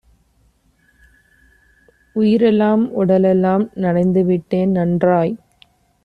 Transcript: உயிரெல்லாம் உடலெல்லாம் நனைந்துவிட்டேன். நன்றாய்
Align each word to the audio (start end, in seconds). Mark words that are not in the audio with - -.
உயிரெல்லாம் 2.15 2.91
உடலெல்லாம் 2.93 3.69
நனைந்துவிட்டேன். 3.75 4.71
நன்றாய் 4.71 5.33